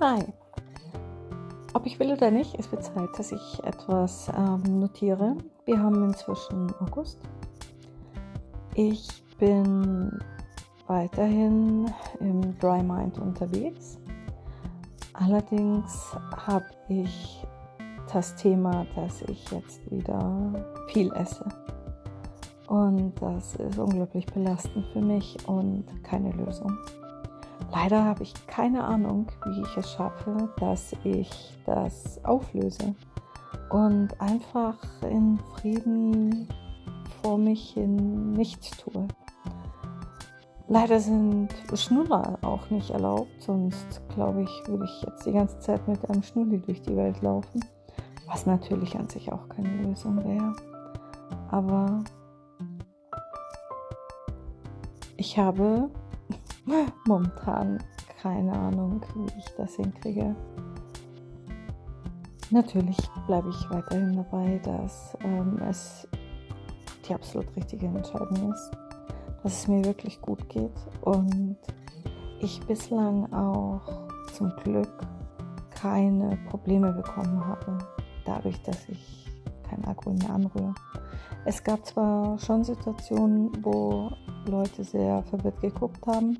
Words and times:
Hi. 0.00 0.24
Ob 1.74 1.84
ich 1.84 1.98
will 1.98 2.12
oder 2.12 2.30
nicht, 2.30 2.54
es 2.56 2.70
wird 2.70 2.84
Zeit, 2.84 3.08
dass 3.16 3.32
ich 3.32 3.64
etwas 3.64 4.28
ähm, 4.28 4.78
notiere. 4.78 5.36
Wir 5.64 5.82
haben 5.82 6.04
inzwischen 6.04 6.72
August. 6.78 7.18
Ich 8.74 9.08
bin 9.40 10.16
weiterhin 10.86 11.92
im 12.20 12.56
Dry 12.60 12.80
Mind 12.80 13.18
unterwegs. 13.18 13.98
Allerdings 15.14 16.16
habe 16.46 16.66
ich 16.88 17.44
das 18.12 18.36
Thema, 18.36 18.86
dass 18.94 19.22
ich 19.22 19.50
jetzt 19.50 19.90
wieder 19.90 20.64
viel 20.92 21.12
esse. 21.14 21.44
Und 22.68 23.20
das 23.20 23.56
ist 23.56 23.80
unglaublich 23.80 24.26
belastend 24.26 24.86
für 24.92 25.02
mich 25.02 25.36
und 25.48 25.84
keine 26.04 26.30
Lösung. 26.30 26.78
Leider 27.70 28.04
habe 28.04 28.22
ich 28.22 28.34
keine 28.46 28.84
Ahnung, 28.84 29.26
wie 29.46 29.60
ich 29.60 29.76
es 29.76 29.92
schaffe, 29.92 30.48
dass 30.58 30.94
ich 31.04 31.58
das 31.66 32.22
auflöse 32.24 32.94
und 33.70 34.18
einfach 34.20 34.76
in 35.02 35.38
Frieden 35.54 36.48
vor 37.22 37.36
mich 37.36 37.70
hin 37.70 38.32
nichts 38.32 38.70
tue. 38.70 39.06
Leider 40.70 41.00
sind 41.00 41.48
Schnuller 41.74 42.38
auch 42.42 42.68
nicht 42.70 42.90
erlaubt, 42.90 43.30
sonst 43.38 44.02
glaube 44.14 44.42
ich, 44.42 44.68
würde 44.68 44.84
ich 44.84 45.02
jetzt 45.02 45.24
die 45.24 45.32
ganze 45.32 45.58
Zeit 45.60 45.86
mit 45.88 46.08
einem 46.08 46.22
Schnulli 46.22 46.58
durch 46.58 46.82
die 46.82 46.96
Welt 46.96 47.22
laufen, 47.22 47.64
was 48.26 48.44
natürlich 48.44 48.94
an 48.98 49.08
sich 49.08 49.32
auch 49.32 49.48
keine 49.48 49.82
Lösung 49.82 50.22
wäre. 50.24 50.52
Aber 51.50 52.04
ich 55.16 55.38
habe 55.38 55.90
momentan 57.06 57.78
keine 58.20 58.52
Ahnung, 58.52 59.00
wie 59.14 59.38
ich 59.38 59.46
das 59.56 59.76
hinkriege. 59.76 60.34
Natürlich 62.50 62.96
bleibe 63.26 63.50
ich 63.50 63.70
weiterhin 63.70 64.16
dabei, 64.16 64.58
dass 64.64 65.16
ähm, 65.22 65.58
es 65.68 66.08
die 67.06 67.14
absolut 67.14 67.54
richtige 67.56 67.86
Entscheidung 67.86 68.52
ist, 68.52 68.70
dass 69.42 69.60
es 69.60 69.68
mir 69.68 69.84
wirklich 69.84 70.20
gut 70.20 70.48
geht 70.48 70.72
und 71.02 71.56
ich 72.40 72.60
bislang 72.66 73.32
auch 73.32 74.08
zum 74.32 74.50
Glück 74.62 75.06
keine 75.70 76.38
Probleme 76.48 76.92
bekommen 76.92 77.44
habe, 77.46 77.78
dadurch, 78.24 78.60
dass 78.62 78.88
ich 78.88 79.27
keinen 79.68 79.84
Alkohol 79.84 80.14
mehr 80.14 80.30
anrühre. 80.30 80.74
Es 81.44 81.62
gab 81.62 81.84
zwar 81.86 82.38
schon 82.38 82.64
Situationen, 82.64 83.50
wo 83.64 84.10
Leute 84.46 84.84
sehr 84.84 85.22
verwirrt 85.24 85.60
geguckt 85.60 86.06
haben, 86.06 86.38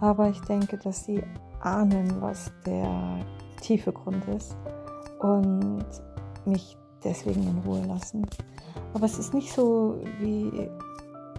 aber 0.00 0.28
ich 0.28 0.40
denke, 0.42 0.78
dass 0.78 1.04
sie 1.04 1.22
ahnen, 1.60 2.20
was 2.20 2.52
der 2.64 3.18
tiefe 3.60 3.92
Grund 3.92 4.24
ist 4.28 4.56
und 5.20 5.84
mich 6.44 6.76
deswegen 7.04 7.42
in 7.42 7.58
Ruhe 7.66 7.84
lassen. 7.86 8.26
Aber 8.94 9.04
es 9.04 9.18
ist 9.18 9.34
nicht 9.34 9.52
so 9.52 9.98
wie 10.20 10.68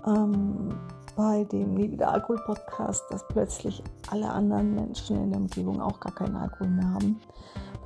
ähm, 0.06 0.78
bei 1.16 1.44
dem 1.46 1.74
Nie 1.74 1.92
wieder 1.92 2.12
Alkohol 2.12 2.42
Podcast, 2.46 3.04
dass 3.10 3.28
plötzlich 3.28 3.84
alle 4.10 4.30
anderen 4.30 4.76
Menschen 4.76 5.22
in 5.24 5.32
der 5.32 5.42
Umgebung 5.42 5.82
auch 5.82 6.00
gar 6.00 6.14
keinen 6.14 6.36
Alkohol 6.36 6.70
mehr 6.70 6.94
haben. 6.94 7.20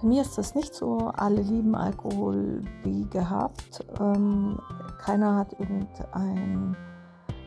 Mir 0.03 0.21
ist 0.21 0.37
das 0.37 0.53
nicht 0.53 0.75
so. 0.75 0.97
Alle 1.15 1.41
lieben 1.41 1.75
Alkohol 1.75 2.61
wie 2.83 3.05
gehabt. 3.09 3.85
Ähm, 4.01 4.59
keiner 4.99 5.37
hat 5.37 5.53
irgendein 5.59 6.75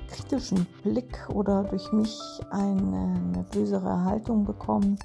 kritischen 0.09 0.67
Blick 0.83 1.29
oder 1.29 1.65
durch 1.65 1.93
mich 1.93 2.19
eine 2.51 3.19
nervösere 3.35 4.05
Haltung 4.05 4.45
bekommen. 4.45 4.99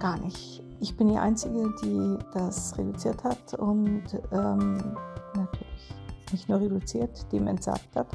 Gar 0.00 0.18
nicht. 0.18 0.64
Ich 0.80 0.96
bin 0.96 1.10
die 1.10 1.18
Einzige, 1.18 1.72
die 1.82 2.18
das 2.34 2.76
reduziert 2.76 3.22
hat 3.22 3.54
und 3.54 4.02
ähm, 4.32 4.96
natürlich 5.36 5.94
nicht 6.32 6.48
nur 6.48 6.58
reduziert, 6.58 7.30
dem 7.32 7.46
entsagt 7.46 7.94
hat. 7.94 8.08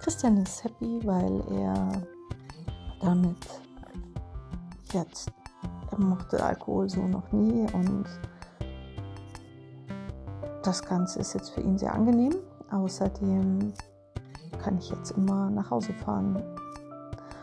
Christian 0.00 0.36
ist 0.36 0.64
happy, 0.64 1.00
weil 1.04 1.42
er 1.50 2.02
damit 3.00 3.38
jetzt, 4.92 5.32
mochte 5.98 6.42
Alkohol 6.44 6.88
so 6.88 7.06
noch 7.06 7.30
nie 7.32 7.66
und 7.72 8.04
das 10.62 10.82
Ganze 10.82 11.20
ist 11.20 11.34
jetzt 11.34 11.50
für 11.50 11.60
ihn 11.60 11.78
sehr 11.78 11.94
angenehm. 11.94 12.34
Außerdem 12.70 13.72
kann 14.62 14.78
ich 14.78 14.90
jetzt 14.90 15.12
immer 15.12 15.50
nach 15.50 15.70
Hause 15.70 15.92
fahren. 15.92 16.42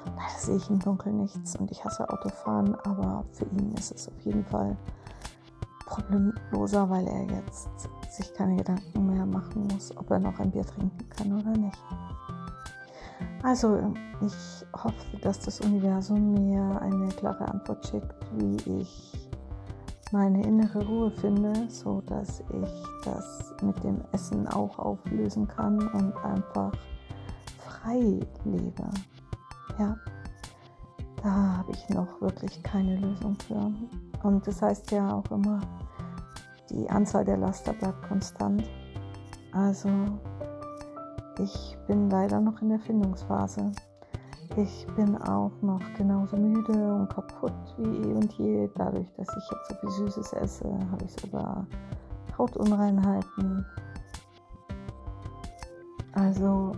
Leider 0.06 0.40
sehe 0.40 0.56
ich 0.57 0.69
im 0.69 0.79
Dunkeln 0.79 1.17
nichts 1.17 1.56
und 1.56 1.72
ich 1.72 1.85
hasse 1.85 2.09
Autofahren, 2.09 2.75
aber 2.84 3.23
für 3.31 3.45
ihn 3.45 3.73
ist 3.73 3.91
es 3.91 4.07
auf 4.07 4.19
jeden 4.22 4.44
Fall 4.45 4.75
problemloser, 5.85 6.90
weil 6.90 7.07
er 7.07 7.23
jetzt 7.23 7.69
sich 8.09 8.34
keine 8.34 8.56
Gedanken 8.56 9.06
mehr 9.06 9.25
machen 9.25 9.67
muss, 9.72 9.95
ob 9.95 10.09
er 10.09 10.19
noch 10.19 10.40
ein 10.40 10.51
Bier 10.51 10.66
trinken 10.66 11.09
kann 11.09 11.40
oder 11.40 11.51
nicht. 11.51 11.78
Also 13.44 13.94
ich 14.22 14.66
hoffe, 14.74 15.18
dass 15.22 15.40
das 15.40 15.62
Universum 15.62 16.34
mir 16.34 16.80
eine 16.82 17.09
klare 17.09 17.48
Antwort 17.48 17.88
schickt, 17.88 18.16
wie 18.38 18.82
ich 18.82 19.30
meine 20.12 20.44
innere 20.44 20.86
Ruhe 20.86 21.12
finde, 21.12 21.54
so 21.70 22.02
dass 22.02 22.42
ich 22.42 22.84
das 23.06 23.54
mit 23.62 23.84
dem 23.84 24.02
Essen 24.12 24.48
auch 24.48 24.78
auflösen 24.78 25.48
kann 25.48 25.80
und 25.80 26.16
einfach 26.24 26.72
frei 27.58 28.20
lebe. 28.44 28.90
Ja, 29.80 29.96
da 31.24 31.58
habe 31.58 31.72
ich 31.72 31.90
noch 31.90 32.22
wirklich 32.22 32.62
keine 32.62 32.98
Lösung 32.98 33.36
für. 33.48 33.72
Und 34.24 34.46
das 34.46 34.62
heißt 34.62 34.92
ja 34.92 35.14
auch 35.14 35.32
immer, 35.32 35.62
die 36.70 36.90
Anzahl 36.90 37.26
der 37.26 37.38
Laster 37.38 37.74
bleibt 37.74 38.08
konstant. 38.08 38.64
Also 39.53 39.90
ich 41.40 41.78
bin 41.88 42.09
leider 42.09 42.40
noch 42.40 42.62
in 42.62 42.69
der 42.69 42.80
Findungsphase. 42.80 43.72
Ich 44.58 44.86
bin 44.97 45.16
auch 45.18 45.52
noch 45.62 45.81
genauso 45.97 46.36
müde 46.36 46.94
und 46.94 47.09
kaputt 47.09 47.53
wie 47.78 48.09
eh 48.09 48.14
und 48.14 48.34
je. 48.34 48.69
Dadurch, 48.75 49.08
dass 49.16 49.30
ich 49.30 49.52
jetzt 49.52 49.70
so 49.70 49.75
viel 49.75 49.90
Süßes 49.90 50.34
esse, 50.34 50.66
habe 50.91 51.06
ich 51.06 51.12
sogar 51.14 51.66
Hautunreinheiten. 52.38 53.66
Also 56.14 56.74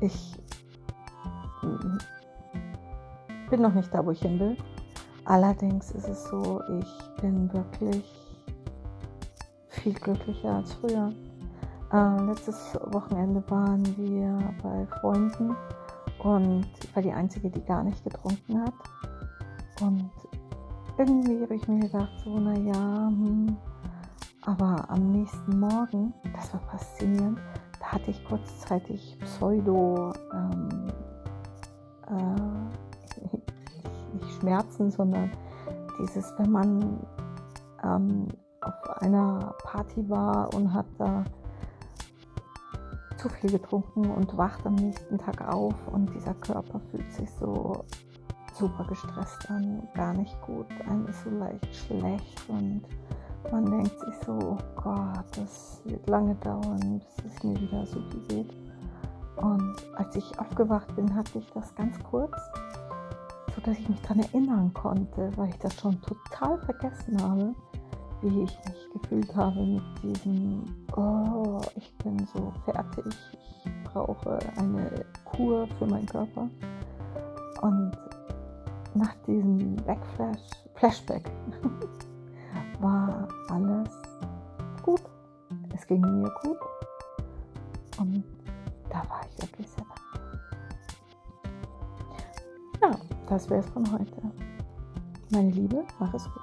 ich 0.00 0.36
bin 3.48 3.62
noch 3.62 3.72
nicht 3.72 3.92
da, 3.94 4.04
wo 4.04 4.10
ich 4.10 4.20
hin 4.20 4.38
will. 4.38 4.56
Allerdings 5.24 5.92
ist 5.92 6.08
es 6.08 6.24
so, 6.24 6.60
ich 6.78 7.22
bin 7.22 7.50
wirklich 7.54 8.04
viel 9.68 9.94
glücklicher 9.94 10.56
als 10.56 10.74
früher. 10.74 11.10
Äh, 11.94 12.22
letztes 12.24 12.74
Wochenende 12.86 13.42
waren 13.48 13.84
wir 13.96 14.36
bei 14.60 14.84
Freunden 14.98 15.54
und 16.24 16.66
ich 16.82 16.96
war 16.96 17.02
die 17.04 17.12
Einzige, 17.12 17.48
die 17.48 17.64
gar 17.64 17.84
nicht 17.84 18.02
getrunken 18.02 18.62
hat. 18.62 18.74
Und 19.80 20.10
irgendwie 20.98 21.40
habe 21.40 21.54
ich 21.54 21.68
mir 21.68 21.78
gedacht, 21.78 22.10
so, 22.24 22.36
naja, 22.36 22.74
hm, 22.74 23.56
aber 24.44 24.90
am 24.90 25.12
nächsten 25.12 25.60
Morgen, 25.60 26.12
das 26.34 26.52
war 26.52 26.62
faszinierend, 26.62 27.38
da 27.78 27.86
hatte 27.86 28.10
ich 28.10 28.24
kurzzeitig 28.24 29.16
Pseudo, 29.20 30.12
ähm, 30.32 30.88
äh, 32.08 32.40
nicht 34.20 34.40
Schmerzen, 34.40 34.90
sondern 34.90 35.30
dieses, 36.00 36.34
wenn 36.38 36.50
man 36.50 37.06
ähm, 37.84 38.26
auf 38.62 39.00
einer 39.00 39.54
Party 39.62 40.08
war 40.08 40.52
und 40.54 40.74
hat 40.74 40.86
da 40.98 41.22
zu 43.24 43.30
viel 43.30 43.52
getrunken 43.52 44.10
und 44.10 44.36
wacht 44.36 44.66
am 44.66 44.74
nächsten 44.74 45.16
Tag 45.16 45.40
auf 45.48 45.74
und 45.90 46.12
dieser 46.14 46.34
Körper 46.34 46.78
fühlt 46.90 47.10
sich 47.10 47.30
so 47.40 47.82
super 48.52 48.84
gestresst 48.86 49.50
an, 49.50 49.88
gar 49.94 50.12
nicht 50.12 50.38
gut, 50.42 50.66
einem 50.86 51.06
ist 51.06 51.24
so 51.24 51.30
leicht 51.30 51.74
schlecht 51.74 52.48
und 52.48 52.82
man 53.50 53.64
denkt 53.64 53.98
sich 53.98 54.14
so, 54.26 54.32
oh 54.32 54.58
Gott, 54.76 55.24
das 55.38 55.80
wird 55.86 56.06
lange 56.06 56.34
dauern, 56.34 57.00
bis 57.22 57.32
es 57.32 57.42
mir 57.42 57.58
wieder 57.58 57.86
so 57.86 57.98
geht. 58.28 58.52
Und 59.36 59.74
als 59.94 60.14
ich 60.16 60.38
aufgewacht 60.38 60.94
bin, 60.94 61.14
hatte 61.14 61.38
ich 61.38 61.50
das 61.52 61.74
ganz 61.74 61.98
kurz, 62.04 62.36
so 63.54 63.62
dass 63.62 63.78
ich 63.78 63.88
mich 63.88 64.02
daran 64.02 64.20
erinnern 64.20 64.74
konnte, 64.74 65.32
weil 65.36 65.48
ich 65.48 65.58
das 65.60 65.80
schon 65.80 65.98
total 66.02 66.58
vergessen 66.58 67.22
habe, 67.22 67.54
wie 68.24 68.44
ich 68.44 68.58
mich 68.64 68.90
gefühlt 68.92 69.36
habe 69.36 69.60
mit 69.60 69.82
diesem, 70.02 70.64
oh, 70.96 71.60
ich 71.76 71.94
bin 71.98 72.26
so 72.34 72.52
fertig, 72.64 73.04
ich 73.64 73.84
brauche 73.84 74.38
eine 74.56 75.04
Kur 75.24 75.68
für 75.78 75.86
meinen 75.86 76.06
Körper. 76.06 76.48
Und 77.60 77.92
nach 78.94 79.14
diesem 79.26 79.76
Backflash, 79.76 80.40
Flashback 80.74 81.30
war 82.80 83.28
alles 83.50 83.90
gut. 84.82 85.02
Es 85.74 85.86
ging 85.86 86.00
mir 86.00 86.32
gut. 86.42 86.58
Und 87.98 88.24
da 88.88 88.98
war 89.08 89.20
ich 89.28 89.42
wirklich 89.42 89.68
sehr 89.68 89.84
dankbar. 89.84 90.40
Ja, 92.80 92.90
das 93.28 93.50
wäre 93.50 93.60
es 93.60 93.70
von 93.70 93.90
heute. 93.92 94.22
Meine 95.30 95.50
Liebe, 95.50 95.84
mach 95.98 96.14
es 96.14 96.24
gut. 96.24 96.42